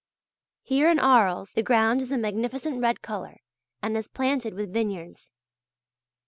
Here 0.63 0.89
in 0.89 0.97
Arles 0.97 1.53
the 1.53 1.61
ground 1.61 2.01
is 2.01 2.11
a 2.11 2.17
magnificent 2.17 2.81
red 2.81 3.03
colour 3.03 3.37
and 3.83 3.95
is 3.95 4.07
planted 4.07 4.55
with 4.55 4.73
vineyards. 4.73 5.29